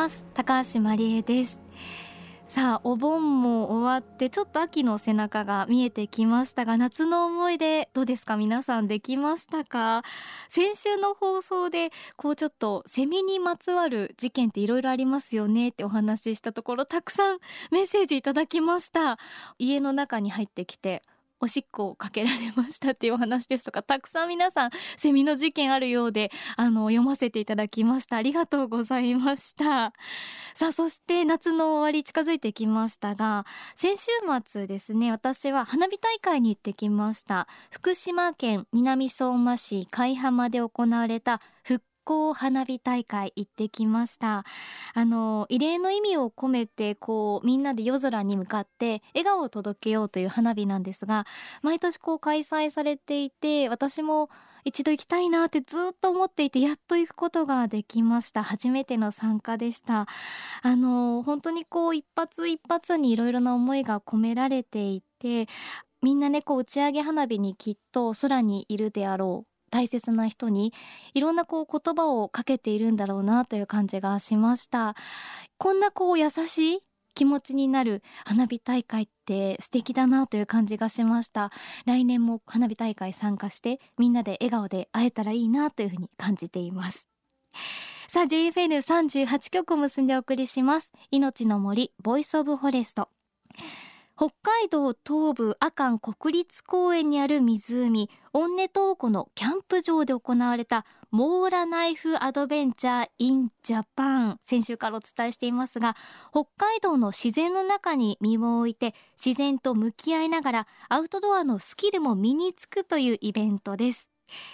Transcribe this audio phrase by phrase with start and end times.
[0.00, 0.24] ます。
[0.32, 1.58] 高橋真理恵です。
[2.46, 8.38] さあお盆も終わってちょっと秋の背中が見えてきましたが夏の思い出どうですか？
[8.38, 10.02] 皆さんできましたか？
[10.48, 17.38] 先週の放送でこうちょっとセミにまつわる事件っていろいろありますよねってお話ししたところたくさん
[17.70, 19.18] メッセージいただきました。
[19.58, 21.02] 家の中に入ってきて
[21.40, 28.16] おしっこをかけられましたっていうお話ですとかたくさん皆さんセミの事件あるようであの読ませていただきました。
[28.16, 29.92] ありがとうございました。
[30.54, 34.06] さあそして夏の終わり近づいてきましたが先週
[34.44, 37.48] 末ですね私は花火大会に行ってきました。
[37.70, 44.44] 福島県南相馬市海浜で行われた復興花火大会行ってきました。
[44.94, 51.24] あの異例の意味を込めてこうみんなで夜空に向かって笑顔を届けようという花火なんですが
[51.62, 54.28] 毎年こう開催されていて私も
[54.64, 58.42] 一度行きたいなってずっと思っていてやっと行くことができました。
[58.42, 60.08] 初めての参加でした。
[60.62, 65.46] あの本当にこう一発一発にいろいろな思いが込められていて
[66.02, 69.49] みんなねこう打ち上げ花火にきっと空にいるであろう。
[69.70, 70.72] 大切な人に
[71.14, 74.94] いろんなこう言葉をかけているんだろうなという感じがしました。
[75.58, 76.78] こんなこう優しい
[77.14, 81.50] 気持ちになる花火大会って素敵だなという感じがしました。
[81.84, 87.08] 来年も花火大会参加してみんなで笑顔で会えたらいいなというふうに感じています。
[88.08, 90.92] さあ JFN38 曲を結んでお送りします。
[91.10, 93.08] 命の森 Voice of Forest。
[94.20, 105.96] 北海道東部阿寒国立公園にある湖オンネトー湖のキャンプ場で行われたモーラナイフアドベンチャーインジャパン先週からお伝えしていますが
[106.32, 114.06] 北海道の自然の中に身を置いて自然と向き合いながらアウトドアのスキルも身につくというイベントです。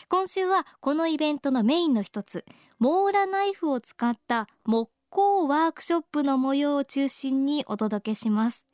[0.09, 2.45] 今週はこのイベントのメインの一つ
[2.79, 8.65] モーラナイフを使った木工ワークショップの模様を中心にお届けします。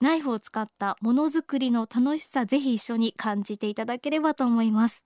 [0.00, 5.02] ナイフを使ったものづくりの楽しさぜひ一緒に感じていただければと思います。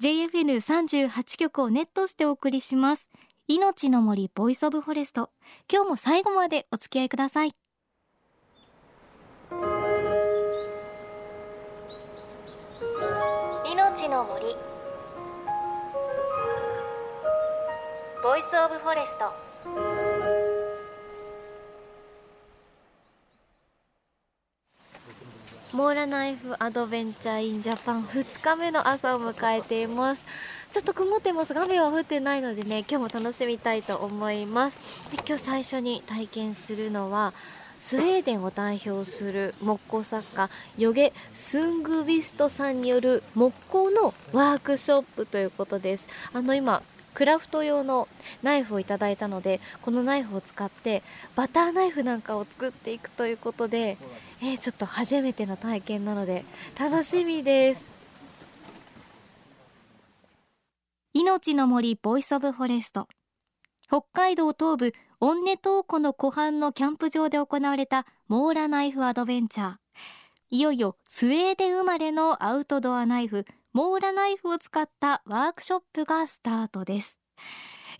[0.00, 3.08] JFN38 曲をネットしてお送りします。
[3.48, 5.30] 命の森ボイスオブフォレスト。
[5.70, 7.52] 今日も最後までお付き合いください。
[13.90, 14.56] 命の森。
[18.22, 19.99] ボイスオブフォレスト。
[25.80, 30.26] モーラナイフアドベンチャーインジャパン2日目の朝を迎えています。
[30.70, 31.54] ちょっと曇ってます。
[31.54, 34.78] が雨は降ってないのでね今日も楽しみたいと思います。
[35.10, 37.32] で今日最初に体験するのは
[37.80, 46.06] スウェーデンを代表する木工作家ヨゲ・スングビストさんによる木工のワークショップということです。
[46.34, 46.82] あの今
[47.14, 48.08] クラフト用の
[48.42, 51.02] ナイフをいただいたのでこのナイフを使って
[51.36, 53.96] バターナイフなんかを作っていくということで、
[54.42, 56.44] えー、ちょっと初めての体験なので
[56.78, 57.90] 楽しみです。
[61.12, 63.08] 命の森ボイスオブフォレスト。
[63.88, 69.74] 北海道東部オンネトー湖の湖畔のキャンプ場で行われたモーラナイフアドベンチャー。
[70.52, 77.16] いよいよスウェーデン生まれのアウトドアナイフモーラナイフを使ったワークショップがスタートです。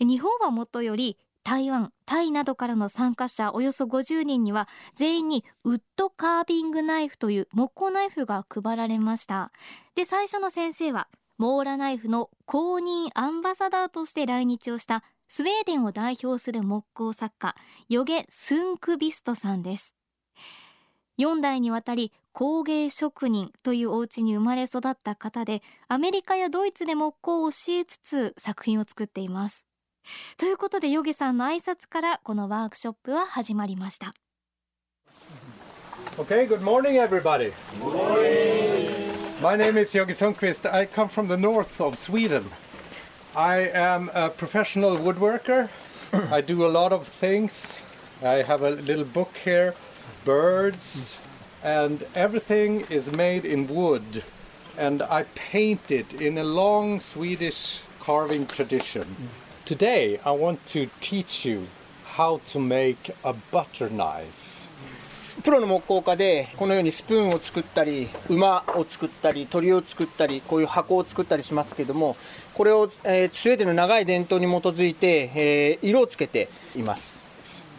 [0.00, 9.52] 日本はもとより台湾、タイなどからの参加者およそ50人には全員にウッドカービングナイフという木工ナイフが配られました。
[9.94, 17.54] で最初の先生はモーラナイフの公認アンバサダーとして来日をしたスウェーデンを代表する木工作家
[17.88, 19.94] ヨゲ・スンクビストさんです。
[21.20, 29.64] 4代にわたり工芸職人というお家に生まれ育った方でアメリカやドイツで木工を教えつつ作品を作っています
[30.38, 34.14] ということでヨゲさんの挨拶からこのワークショップは始まりました
[36.16, 37.52] Okay, good morning everybody.
[37.80, 39.10] Good morning.
[39.40, 40.66] My name is Yogi Sundqvist.
[40.70, 42.44] I come from the north of Sweden.
[43.34, 45.68] I am a professional woodworker.
[46.30, 47.82] I do a lot of things.
[48.22, 49.74] I have a little book here,
[50.24, 51.18] birds,
[51.62, 54.22] and everything is made in wood.
[54.78, 59.06] And I paint it in a long Swedish carving tradition.
[59.64, 61.66] Today, I want to teach you
[62.16, 64.50] how to make a butter knife.
[65.42, 72.16] プロの木工家でこのようにスプーンを作ったり馬を作ったり鳥を作ったりこういう箱を作ったりしますけども
[72.52, 77.29] これを、えー、スウェーデンの長い伝統に基づいて、えー、色をつけています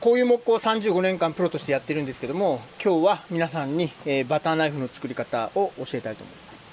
[0.02, 6.68] こういう木工35年間プロとしてやってるんですけども今日は皆さんに、えー、バターナイフの作り方を教えたいと思います。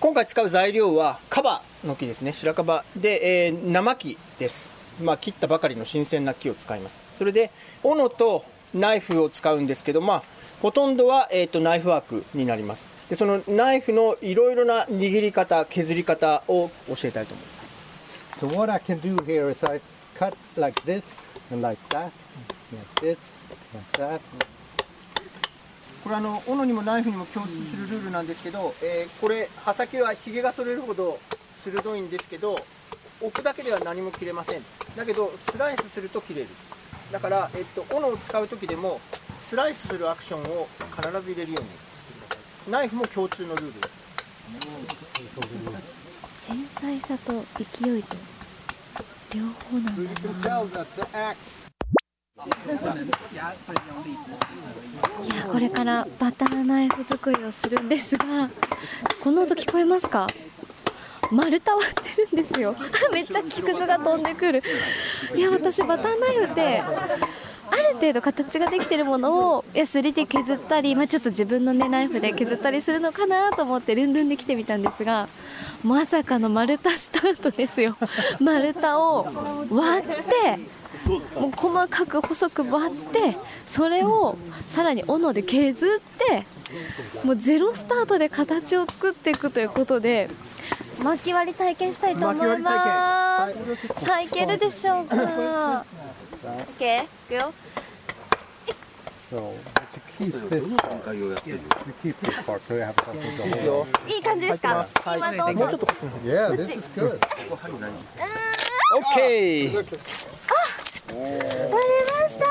[0.00, 2.32] 今回使う材料はカバの木ですね。
[2.32, 4.72] 白樺で、えー、生木です。
[5.00, 7.00] まあ、切ったばかりの新鮮な木を使います。
[7.12, 7.52] それで
[7.84, 8.44] 斧と
[8.74, 10.22] ナイフを使うんですけどまあ
[10.60, 12.84] ほとんどは、えーと、ナイフワークになります。
[13.08, 17.78] でそのナイフのいろいろな握り方削り方を教えたいと思います。
[18.40, 18.48] So
[20.20, 22.12] cut like this and like that
[22.70, 23.38] like this
[23.72, 24.20] like that.
[26.04, 31.18] これあの斧にもナイフにも共通するルールなんですけど、えー、これ刃先はひげが剃れるほど
[31.64, 32.54] 鋭いんですけど
[33.22, 34.62] 置くだけでは何も切れません。
[34.94, 36.48] だけどスライスすると切れる。
[37.12, 39.00] だから、えっと、斧を使う時でも
[39.40, 41.82] スライスするアクションを必ず入れるようにして
[42.12, 42.70] ください。
[42.70, 44.00] ナイフも共通のルールです。
[46.46, 48.16] 繊細さと勢いと
[49.34, 50.02] 両方なんだ。
[52.42, 52.46] い
[55.36, 58.48] やこれからバターナイフ作りをするんですが
[59.22, 60.26] この音聞こえますか
[61.30, 62.74] 丸太割ってるんですよ
[63.12, 64.62] めっちゃ木くずが飛んでくる
[65.36, 66.90] いや私バターナイフってあ
[67.92, 75.28] る程度形ができてるものをやすりで削ったり、まあ、ちょっと自分の、ね、ナイフで削ったりするのかなと思ってルンルンで来てみたんですが
[75.84, 77.96] まさかの丸太スタートですよ。
[78.40, 79.26] 丸太を
[79.70, 80.58] 割って
[81.38, 83.36] もう細かく細く割って
[83.66, 84.36] それを
[84.68, 86.46] さらに斧で削って
[87.24, 90.28] もうゼロスタートで形を作っていくということで
[91.02, 94.04] 巻き割り体験したいと思います。
[94.04, 95.84] さあいけるでしょうか。
[99.32, 99.58] オッ
[100.18, 100.32] ケー、い
[103.52, 103.86] くよ。
[104.08, 104.86] いい感じですか？
[105.16, 105.54] 今どう？
[105.54, 105.86] もうちょっと。
[106.24, 107.14] Yeah, this is good.
[107.14, 107.16] オ
[107.56, 109.78] ッケー。
[109.78, 109.82] あ。
[111.12, 111.38] 割れ
[112.22, 112.46] ました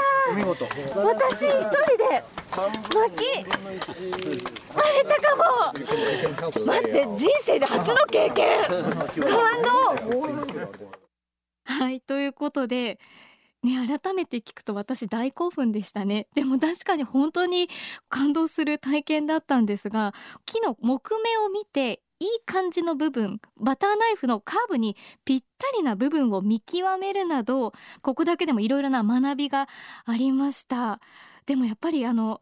[1.00, 2.68] 私一人で巻
[3.16, 3.24] き
[4.76, 5.42] 割れたかも
[6.66, 8.84] 待って人生で初の経験感
[9.64, 9.70] 動
[11.64, 13.00] はいということで
[13.64, 16.28] ね、改めて聞くと私大興奮でしたね。
[16.34, 17.70] でも確かに本当に
[18.08, 20.14] 感動する体験だったんですが、
[20.46, 29.68] 木の木目を見ていい感じの部分バターナイフのカーブにぴったりな部分を見極めるなどここだけでもいろいろな学びが
[30.06, 31.00] ありました。
[31.46, 32.42] でもやっぱりあの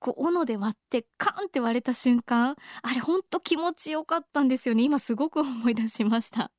[0.00, 4.84] こう斧で割ってカンって割れた瞬間あれほんと気持ちよかったんですよね。
[4.84, 6.52] 今すごく思い出しました。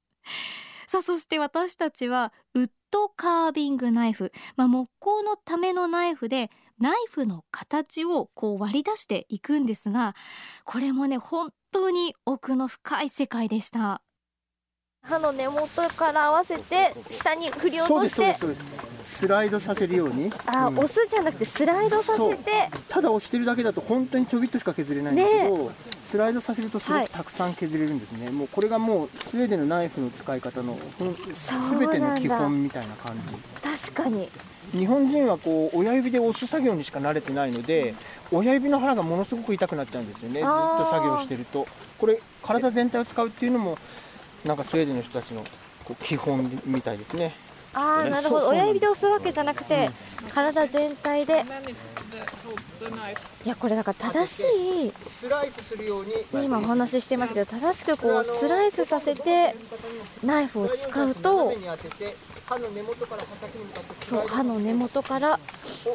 [0.89, 6.49] さあそして私たちはウッドカービングナイフ、まあ、木工のためのナイフで
[6.79, 10.15] ナイフの形をこう割り出していくんですが
[10.65, 14.01] これもね本当に奥の深い世界でした。
[15.09, 18.35] 刃の根元から合わせて下に振り落として
[19.01, 20.31] スライドさせるように。
[20.45, 25.69] あ、うん、押すじゃなくてスライドさせてただ押してるだけだと本当にちょびっとしか削れないんだけど、ね、
[26.05, 33.89] スライドさせるとすごくたくさん削れるんですね、はい、もうこれがもうスウェーデンのナイフの使い方の全ての基本みたいな感じ。
[33.89, 34.29] 確かに。
[34.71, 37.95] 日本人はこう親指で押す作業にしか慣れてないので、
[38.31, 40.41] 親指の腹がものすごく痛くなっちゃうんですよね。
[40.41, 41.65] ずっと作業してると。
[41.97, 43.79] これ体全体を使うっていうのも
[44.45, 45.43] なんかスウェーデンの人たちの
[45.83, 47.33] こう基本みたいですね。
[47.73, 48.49] ああなるほど。
[48.49, 49.91] 親指で押すわけじゃなくて、
[50.33, 51.45] 体全体で。
[53.45, 54.43] いやこれだから正し
[54.87, 54.93] い。
[55.03, 56.13] スライスするように。
[56.45, 59.55] 今お話ししてますけど正しくこうスライスさせて
[60.23, 61.53] ナイフを使うと。
[63.99, 65.39] そう刃の根元から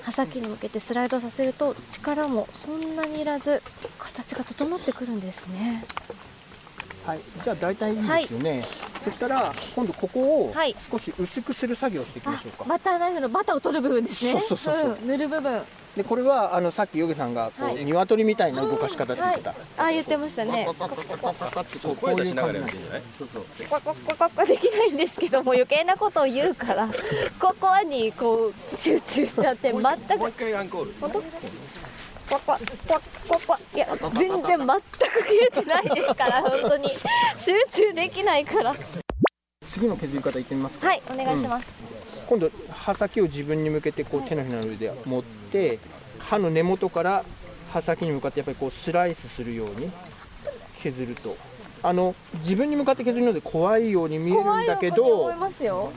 [0.02, 3.60] 刃先に向けてスライドさせると力もそんなにいらず
[3.98, 5.84] 形が整ってくるんですね
[7.06, 8.64] はい、じゃあ大体いいですよね、はい、
[9.04, 10.54] そしたら今度ここを
[10.90, 14.32] 少し薄くする作業をしていきましょうか、バターナイフのバターを取る部分ですね。
[14.32, 15.04] そうそうそう、う。
[15.04, 15.62] ん、塗る部分。
[15.96, 20.66] でこれはあのさっきヨゲさんがこう、はい、鶏みたいな動かし方って言ってた、はい、あ言ってましたね。
[22.00, 23.02] 声出しながらやってんじゃない
[23.70, 26.88] コココココできないんですけども余計なことを言うから
[27.38, 31.22] ここにこう集中しちゃって全くもう一回アンコール本当
[32.38, 36.90] パパパパパいや全然全く切れてないですから本当に
[37.36, 38.74] 集中できないから
[39.68, 41.74] 次の削り方いってみますかはいお願いします、
[42.30, 45.78] うん、今度刃先を自分に向けてこう手のひらの上で持って
[46.18, 47.24] 刃の根元から
[47.72, 49.90] 刃先に向かってやっぱりこうスライスするように
[50.80, 51.36] 削ると
[51.82, 55.32] あの自分に向かって削るので怖いように見えるんだけど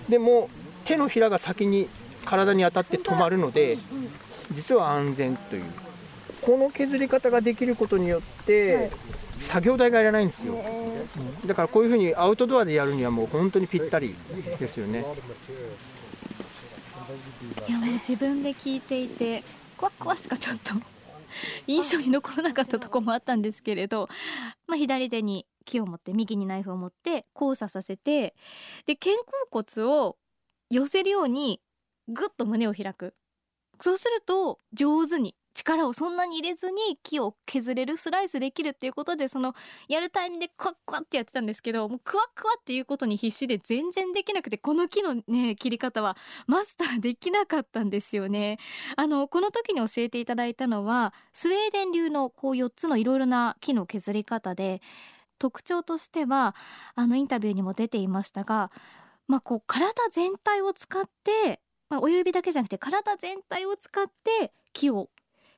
[0.10, 0.50] でも
[0.86, 1.88] 手のひらが先に
[2.26, 3.78] 体に当たって止まるので
[4.52, 5.64] 実は安全という
[6.48, 8.90] この削り方ができることによって、
[9.38, 14.16] 作業台がいらないんですよ、うん、だからこういうふうにアウトドアでやるにはもう本当にぴったり
[14.58, 15.04] ですよね。
[17.68, 19.44] いやもう自分で聞いていて
[19.78, 20.74] クワクワしかちょっと
[21.68, 24.08] 印象に残らなかったとこもあったんですけれど、
[24.68, 28.36] まあ、左手に木を持って右にナイフを持って交差させて
[28.86, 29.12] で肩
[29.52, 30.18] 甲骨を
[30.70, 31.60] 寄せるように
[32.08, 33.16] ぐっと胸を開く。
[33.82, 39.56] そうすると上手に力をそんなに入れずに木を削れるスライスできるっていうことでその
[39.88, 48.60] やるタイミングでクワックワってやってたんですけどもうクワックワっていうことに必死で全然できなくてこの木のね切り方はマスターできなかったんですよね。
[48.96, 54.82] あのこの時に教えていただいたのはスウェーデン流のこう4つのいろいろな木の削り方で
[55.40, 56.56] 特徴としては
[56.96, 58.72] あのインタビューにも出ていましたが
[59.28, 65.10] まあこう体全体を使ってまあ、親指だけじゃなくて体全体を使って木を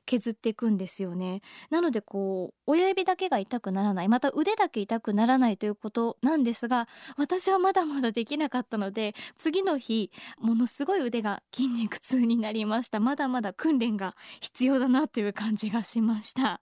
[0.06, 1.42] 削っていくんですよね。
[1.70, 4.08] なのでこう親指だけが痛くならない。
[4.08, 13.00] また腕だけ痛くならないということなんですが私はまだまだできなかったので次の日ものすごい腕が筋肉痛になりました。
[13.00, 16.60] まだまだ訓練が必要だなという感じがしました。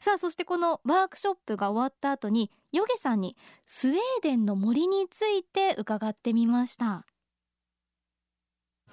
[0.00, 3.36] さあそしてこのワークショップが終わった後にヨゲさんに
[3.66, 7.04] スウェーデンの森について伺ってみました。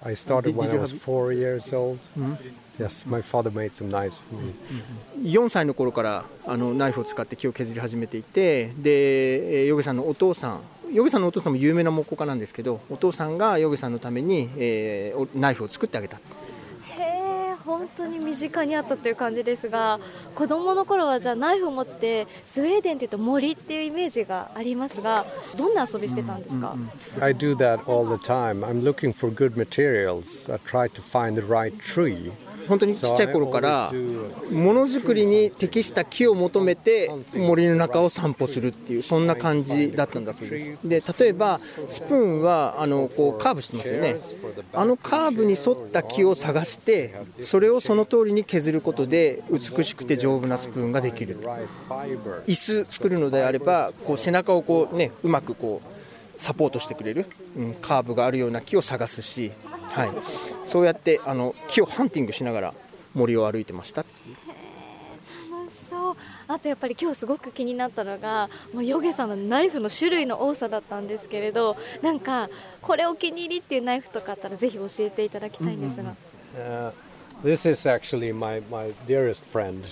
[0.02, 1.98] I started when I was four years old.
[2.78, 4.52] Yes, my father made some knives for me.
[5.22, 10.60] 4歳の頃からあのナイフを使って木を削り始めていてでえーヨゲさんのお父さん。
[10.92, 16.18] ヨゲさんのお父さんも有名な木工家なんですけどお父さんがヨゲさんのために、えーおナイフを作ってあげた。
[16.18, 16.20] へ
[17.00, 20.00] え本当に身近にあったという感じですが
[20.34, 25.24] 子供の頃はじゃあナイフを持ってスウェーデンっていうと森っていうイメージがありますが
[25.56, 26.76] どんな遊びしてたんですか、
[27.20, 28.64] I do that all the time.
[28.66, 30.52] I'm looking for good materials.
[30.52, 32.32] I try to find the right tree.
[32.68, 33.92] 本当にちっちゃい頃から
[34.50, 40.76] ものづくりに適した木を求めて森の中を散歩するっていうそんな感じだったんだそうです。
[40.84, 44.16] で例えばスプーンはあのこうカーブしてますよね。
[44.72, 51.38] あのカーブに沿った木を探してそれをその通りに削ることで美しくて丈夫なスプーンができる
[52.46, 59.52] 椅子作るのであればこう背中をこうねうまくこうサポートしてくれる、うん、カーブがあるような木を探すし、
[59.94, 60.10] はい、
[60.64, 62.74] そうやってあの木をハンティングしながら
[63.14, 64.04] 森を歩いてました
[65.50, 66.16] 楽しそう
[66.48, 72.50] あとやっぱり今日すごく気になったのがもうヨゲさんのナイフの種類の多さだったんですけれどなんか
[72.82, 76.14] これお気に入りっていうナイフとかあったらぜひ教えていただきたいんですが、
[76.56, 76.92] Uh,
[77.42, 79.84] this is actually my, my dearest friend.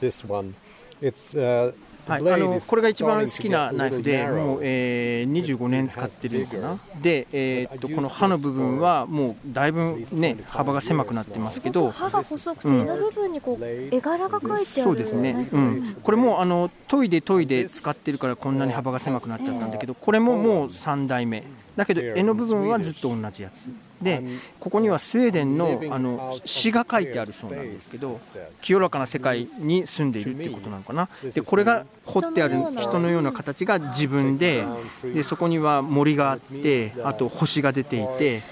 [0.00, 0.54] This one.
[1.00, 1.72] It's uh,
[2.06, 12.80] はい、あのこれが一番好きなナイフで、もう.えー25年使ってるのかな、で、えーっとこの刃の部分はもうだいぶ、ね、幅が狭くなってますけど、刃が細くてうん。
[12.80, 21.42] 絵の部分にこう絵柄が描いてあるそうですね、うん、これもあの研いで研いで使ってるからこんなに幅が狭くなっちゃったんだけど、これももう3代目、
[21.76, 23.68] だけど絵の部分はずっと同じやつ。
[24.00, 24.22] で
[24.60, 28.20] ここにはスウェーデンのあの詩が書いてあるそうなんですけど
[28.60, 31.08] 清らかな世界に住んでいるっていうことなのかな。
[31.22, 34.64] でこれが彫ってある人のような形が自分で
[35.02, 38.42] でそこには森があってあと星が出ていて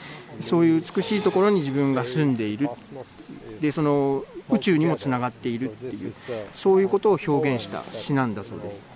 [0.40, 2.68] そういう美しいところに自分が住んでいる。
[3.60, 6.12] でその宇宙にもつながっているっていう
[6.52, 8.92] そういうことを表現した詩なんだそうです。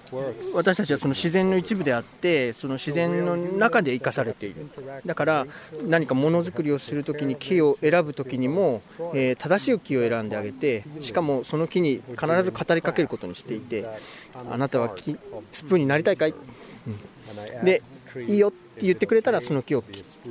[0.54, 4.68] 私たちはその自然の一部であってその自然の中で生かされている。
[5.04, 5.46] だから
[5.88, 8.82] 何かものづくりをするときに木を選ぶときにも、
[9.14, 13.86] えー正しい木を選んであげてしかもその木に必ず語りかけることにしていて
[14.34, 15.16] あなたは木
[15.50, 16.34] スプーンになりたいかい、う
[17.62, 17.64] ん。
[17.64, 17.82] で
[18.26, 19.82] いいよって言ってくれたらその木を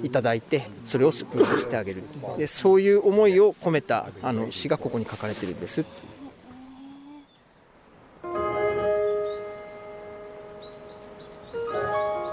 [0.03, 2.03] いただいてそれをスプーンにしてあげる。
[2.37, 5.85] でそういう思いを込めたあの詩がここに書かれてるんです。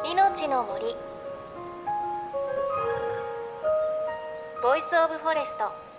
[0.04, 0.96] 命の森。
[4.62, 5.72] ボイスオブフォレスト「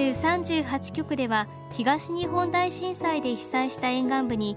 [0.00, 4.56] N38 局では東日本大震災で被災した沿岸部に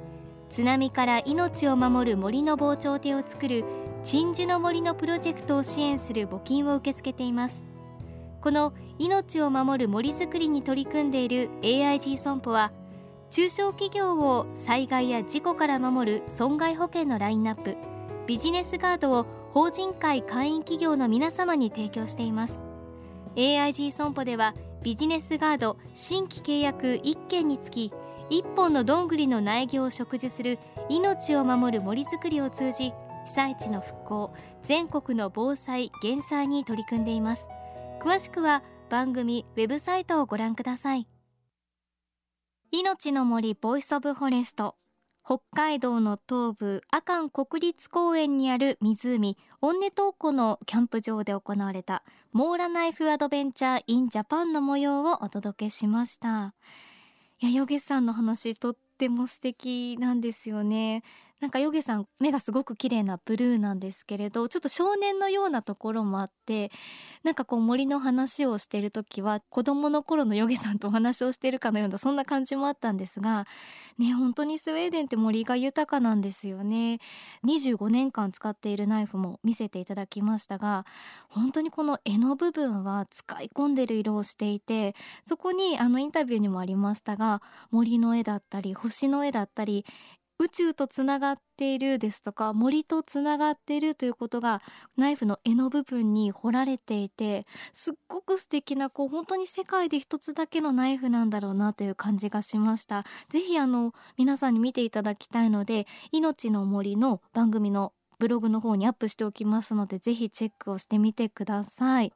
[0.50, 3.66] 津波から命を守る森の防潮堤を作る
[4.04, 7.66] 鎮守の森のプロジェクトを支援する募金を受け付けています。
[8.42, 12.72] この命を守る森づくりに取り組んでいる AIG 損保は
[13.30, 17.76] 中小企業を災害や事故から守る損害保険のラインナップ
[18.28, 22.62] ビジネスガードを法人会会員企業の皆様に提供しています。
[23.36, 27.94] AIG 損保ではビジネスガード新規契約1件につき
[28.30, 30.60] 1本のどんぐりの苗木を植樹する
[30.90, 32.92] 命を守る森づくりを通じ
[33.26, 37.48] 被災地の復興全国の防災減災に取り組んでいます。
[38.02, 41.08] 詳しくは番組ウェブサイトをご覧ください。
[42.72, 44.76] 命の森ボイスオブフォレスト。
[45.26, 52.04] 北海道の東部阿寒国立公園にある湖オンネトー湖のキャンプ場で行われた
[52.34, 56.54] モーラナイフアドベンチャーインジャパンの模様をお届けしました。
[57.40, 61.04] いやヨゲさんの話とっても素敵なんですよね。
[61.44, 66.72] なんかヨゲさん目がすごく綺麗なブルーなんですけれどちょっと少年のようなところもあって
[67.24, 73.46] なんかこう森の話をしている時は子供の頃のヨゲさんとお話をしているかのようなそんな感じもあったんですが
[73.98, 77.00] ね本当にスウェーデンって森が豊かなんですよね。
[77.46, 80.86] 25年間使っているナイフも見せていただきましたが
[81.28, 84.96] 本当にこの柄の部分は使い込んでる色をしていて
[85.28, 89.86] そこにあのインタビューにもありましたが森の絵だったり星の絵だったり
[90.40, 94.62] 宇宙とつながっているですとか森とつながっているということが
[94.98, 103.06] ナイフの柄の部分に彫られていてすっごく素敵なこう本当に世界で一つだけのナイフなんだろうなという感じがしました。
[103.30, 112.14] ぜひあの皆さんに見ていただきたいので命の森の番組のブログの方にアップしておきますのでぜひチェックをしてみてください。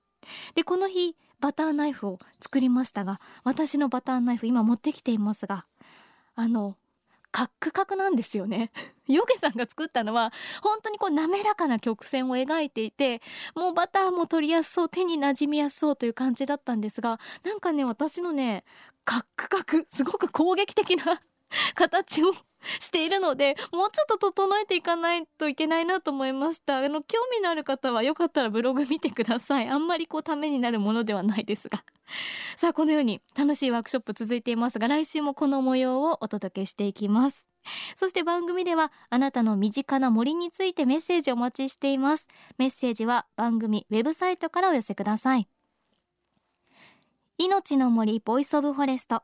[0.55, 5.65] でこの日バターナイフを作りましたが私のバターナイフ今持ってきていますが
[6.35, 6.75] あの
[7.37, 8.71] カックカクなんですよね。
[9.05, 13.21] ヨゲさんが作ったのは本当にこう滑らかな曲線を描いていて
[13.53, 18.63] もうバターも取りやすそう手になじみやすそうという感じだったんですがなんかね私のね
[19.05, 21.21] カックカクすごく攻撃的な
[21.75, 22.33] 形を
[22.79, 26.77] しているのでもうちょっと整えていかないといけないなと思いました。
[26.77, 29.67] あの興味のある方はよかったらブログ見てください。
[29.69, 31.83] あんまりこうためになるものではないですが。
[32.57, 37.45] さあこのように楽しいワークショップ続いていますが来週もこの模様をお届けしていきます。
[37.95, 42.27] そして番組ではあなたの身近な森についてメッセージお待ちしています。
[42.57, 45.47] メッセージは番組ウェブサイトからお寄せください。
[47.37, 49.23] 命の森ボイスオブフォレスト。